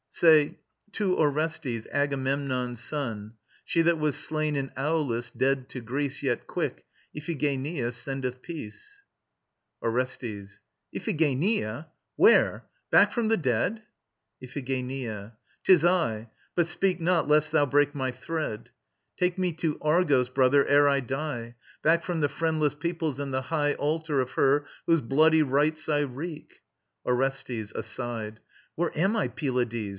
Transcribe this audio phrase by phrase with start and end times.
[0.09, 0.57] Say:
[0.93, 3.33] "To Orestes, Agamemnon's son
[3.65, 6.85] She that was slain in Aulis, dead to Greece Yet quick,
[7.15, 9.01] Iphigenia sendeth peace:"
[9.81, 10.59] ORESTES.
[10.95, 11.87] Iphigenia!
[12.17, 12.65] Where?
[12.91, 13.83] Back from the dead?
[14.43, 15.33] IPHIGENIA.
[15.63, 16.29] 'Tis I.
[16.55, 18.69] But speak not, lest thou break my thread.
[19.17, 23.43] "Take me to Argos, brother, ere I die, Back from the Friendless Peoples and the
[23.43, 26.61] high Altar of Her whose bloody rites I wreak."
[27.05, 28.39] ORESTES (ASIDE).
[28.75, 29.89] Where am I, Pylades?